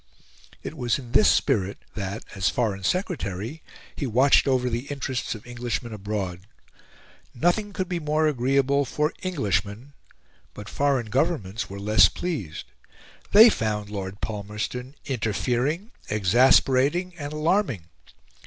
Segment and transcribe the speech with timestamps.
[0.63, 3.61] It was in this spirit that, as Foreign Secretary,
[3.95, 6.47] he watched over the interests of Englishmen abroad.
[7.35, 9.93] Nothing could be more agreeable for Englishmen;
[10.55, 12.65] but foreign governments were less pleased.
[13.31, 17.83] They found Lord Palmerston interfering, exasperating, and alarming.